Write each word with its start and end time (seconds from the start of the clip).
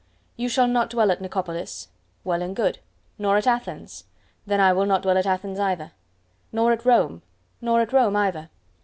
"You 0.35 0.49
shall 0.49 0.65
not 0.67 0.89
dwell 0.89 1.11
at 1.11 1.21
Nicopolis!" 1.21 1.89
Well 2.23 2.41
and 2.41 2.55
good. 2.55 2.79
"Nor 3.19 3.37
at 3.37 3.45
Athens." 3.45 4.05
Then 4.47 4.59
I 4.59 4.73
will 4.73 4.87
not 4.87 5.03
dwell 5.03 5.15
at 5.15 5.27
Athens 5.27 5.59
either. 5.59 5.91
"Nor 6.51 6.71
at 6.73 6.85
Rome." 6.85 7.21
Nor 7.61 7.81
at 7.81 7.93
Rome 7.93 8.15
either. 8.15 8.49